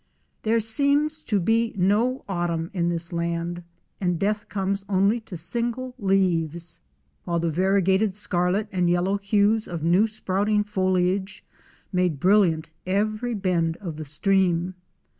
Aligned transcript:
There 0.41 0.59
seems 0.59 1.21
to 1.21 1.39
be 1.39 1.75
no 1.77 2.25
autumn 2.27 2.71
in 2.73 2.89
this 2.89 3.13
land, 3.13 3.61
and 3.99 4.17
death 4.17 4.49
comes 4.49 4.83
only 4.89 5.19
to 5.19 5.37
single 5.37 5.93
leaves, 5.99 6.81
while 7.23 7.37
the 7.37 7.51
variegated 7.51 8.15
scarlet 8.15 8.67
and 8.71 8.89
yellow 8.89 9.19
hues 9.19 9.67
of 9.67 9.83
new 9.83 10.07
sprouting 10.07 10.63
foliage 10.63 11.43
made 11.93 12.19
brilliant 12.19 12.71
every 12.87 13.35
bend 13.35 13.77
of 13.77 13.97
the 13.97 14.05
stream. 14.05 14.73